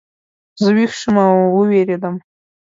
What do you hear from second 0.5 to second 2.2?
زه ویښ شوم او ووېرېدم.